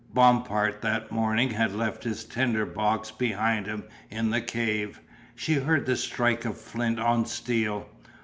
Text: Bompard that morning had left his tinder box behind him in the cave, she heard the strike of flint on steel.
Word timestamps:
Bompard 0.15 0.81
that 0.81 1.11
morning 1.11 1.51
had 1.51 1.75
left 1.75 2.03
his 2.05 2.23
tinder 2.25 2.65
box 2.65 3.11
behind 3.11 3.67
him 3.67 3.83
in 4.09 4.31
the 4.31 4.41
cave, 4.41 4.99
she 5.35 5.53
heard 5.53 5.85
the 5.85 5.95
strike 5.95 6.43
of 6.43 6.57
flint 6.59 6.99
on 6.99 7.23
steel. 7.27 7.87